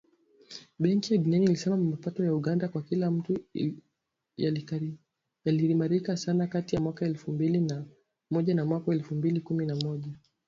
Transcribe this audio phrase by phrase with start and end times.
[0.79, 3.39] Benki ya Dunia ilisema mapato ya Uganda kwa kila mtu
[5.45, 7.85] yaliimarika sana kati ya mwaka elfu mbili na
[8.31, 10.11] moja na mwaka elfu mbili kumi na moja